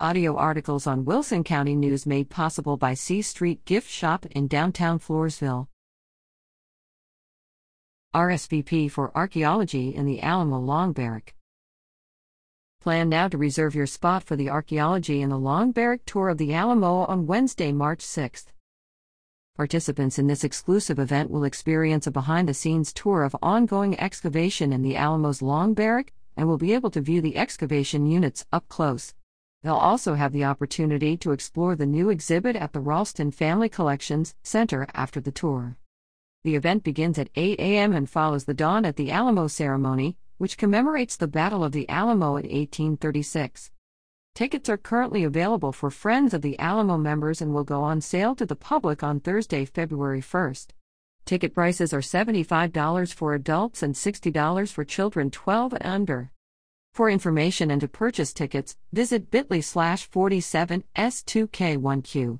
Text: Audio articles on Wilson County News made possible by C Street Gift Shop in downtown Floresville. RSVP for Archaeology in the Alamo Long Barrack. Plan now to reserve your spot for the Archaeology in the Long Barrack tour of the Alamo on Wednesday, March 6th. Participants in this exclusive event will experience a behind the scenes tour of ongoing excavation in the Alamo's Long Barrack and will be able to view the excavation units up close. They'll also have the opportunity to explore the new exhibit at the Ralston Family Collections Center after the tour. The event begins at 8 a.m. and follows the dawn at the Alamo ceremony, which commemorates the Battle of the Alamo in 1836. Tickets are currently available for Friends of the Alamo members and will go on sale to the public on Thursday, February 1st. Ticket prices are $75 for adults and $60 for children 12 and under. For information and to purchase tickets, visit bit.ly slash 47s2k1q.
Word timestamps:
Audio 0.00 0.34
articles 0.34 0.88
on 0.88 1.04
Wilson 1.04 1.44
County 1.44 1.76
News 1.76 2.04
made 2.04 2.28
possible 2.28 2.76
by 2.76 2.94
C 2.94 3.22
Street 3.22 3.64
Gift 3.64 3.88
Shop 3.88 4.26
in 4.26 4.48
downtown 4.48 4.98
Floresville. 4.98 5.68
RSVP 8.12 8.90
for 8.90 9.16
Archaeology 9.16 9.94
in 9.94 10.04
the 10.04 10.20
Alamo 10.20 10.58
Long 10.58 10.92
Barrack. 10.92 11.36
Plan 12.80 13.08
now 13.08 13.28
to 13.28 13.38
reserve 13.38 13.76
your 13.76 13.86
spot 13.86 14.24
for 14.24 14.34
the 14.34 14.50
Archaeology 14.50 15.22
in 15.22 15.28
the 15.28 15.38
Long 15.38 15.70
Barrack 15.70 16.04
tour 16.06 16.28
of 16.28 16.38
the 16.38 16.52
Alamo 16.52 17.04
on 17.04 17.28
Wednesday, 17.28 17.70
March 17.70 18.00
6th. 18.00 18.46
Participants 19.56 20.18
in 20.18 20.26
this 20.26 20.42
exclusive 20.42 20.98
event 20.98 21.30
will 21.30 21.44
experience 21.44 22.08
a 22.08 22.10
behind 22.10 22.48
the 22.48 22.54
scenes 22.54 22.92
tour 22.92 23.22
of 23.22 23.36
ongoing 23.40 23.96
excavation 24.00 24.72
in 24.72 24.82
the 24.82 24.96
Alamo's 24.96 25.40
Long 25.40 25.72
Barrack 25.72 26.12
and 26.36 26.48
will 26.48 26.58
be 26.58 26.74
able 26.74 26.90
to 26.90 27.00
view 27.00 27.20
the 27.20 27.36
excavation 27.36 28.06
units 28.06 28.44
up 28.52 28.68
close. 28.68 29.14
They'll 29.64 29.76
also 29.76 30.12
have 30.12 30.32
the 30.32 30.44
opportunity 30.44 31.16
to 31.16 31.32
explore 31.32 31.74
the 31.74 31.86
new 31.86 32.10
exhibit 32.10 32.54
at 32.54 32.74
the 32.74 32.80
Ralston 32.80 33.30
Family 33.30 33.70
Collections 33.70 34.34
Center 34.42 34.86
after 34.92 35.22
the 35.22 35.32
tour. 35.32 35.78
The 36.44 36.54
event 36.54 36.84
begins 36.84 37.18
at 37.18 37.30
8 37.34 37.58
a.m. 37.58 37.94
and 37.94 38.08
follows 38.08 38.44
the 38.44 38.52
dawn 38.52 38.84
at 38.84 38.96
the 38.96 39.10
Alamo 39.10 39.46
ceremony, 39.46 40.18
which 40.36 40.58
commemorates 40.58 41.16
the 41.16 41.26
Battle 41.26 41.64
of 41.64 41.72
the 41.72 41.88
Alamo 41.88 42.36
in 42.36 42.44
1836. 42.44 43.70
Tickets 44.34 44.68
are 44.68 44.76
currently 44.76 45.24
available 45.24 45.72
for 45.72 45.90
Friends 45.90 46.34
of 46.34 46.42
the 46.42 46.58
Alamo 46.58 46.98
members 46.98 47.40
and 47.40 47.54
will 47.54 47.64
go 47.64 47.80
on 47.80 48.02
sale 48.02 48.34
to 48.34 48.44
the 48.44 48.54
public 48.54 49.02
on 49.02 49.18
Thursday, 49.18 49.64
February 49.64 50.20
1st. 50.20 50.72
Ticket 51.24 51.54
prices 51.54 51.94
are 51.94 52.00
$75 52.00 53.14
for 53.14 53.32
adults 53.32 53.82
and 53.82 53.94
$60 53.94 54.70
for 54.70 54.84
children 54.84 55.30
12 55.30 55.72
and 55.72 55.86
under. 55.86 56.33
For 56.94 57.10
information 57.10 57.70
and 57.72 57.80
to 57.80 57.88
purchase 57.88 58.32
tickets, 58.32 58.76
visit 58.92 59.28
bit.ly 59.28 59.58
slash 59.58 60.08
47s2k1q. 60.10 62.38